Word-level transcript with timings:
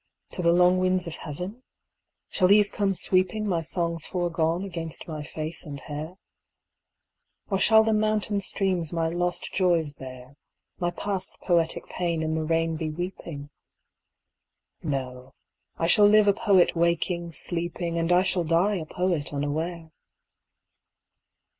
To 0.31 0.41
the 0.41 0.51
long 0.51 0.79
winds 0.79 1.05
of 1.05 1.13
heaven? 1.17 1.61
Shall 2.29 2.47
these 2.47 2.71
come 2.71 2.95
sweeping 2.95 3.45
My 3.45 3.61
songs 3.61 4.03
forgone 4.03 4.63
against 4.63 5.07
my 5.07 5.21
face 5.21 5.63
and 5.63 5.79
hair? 5.79 6.15
Or 7.51 7.59
shall 7.59 7.83
the 7.83 7.93
mountain 7.93 8.41
streams 8.41 8.91
my 8.91 9.09
lost 9.09 9.53
joys 9.53 9.93
bear, 9.93 10.35
My 10.79 10.89
past 10.89 11.37
poetic 11.43 11.85
pain 11.87 12.23
in 12.23 12.33
rain 12.47 12.77
be 12.77 12.89
weeping? 12.89 13.51
No, 14.81 15.35
I 15.77 15.85
shall 15.85 16.07
live 16.07 16.25
a 16.27 16.33
poet 16.33 16.75
waking, 16.75 17.31
sleeping, 17.33 17.99
And 17.99 18.11
I 18.11 18.23
shall 18.23 18.43
die 18.43 18.77
a 18.77 18.87
poet 18.87 19.31
unaware. 19.31 19.91